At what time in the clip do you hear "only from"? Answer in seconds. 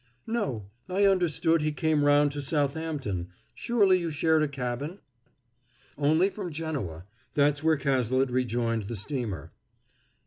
5.95-6.51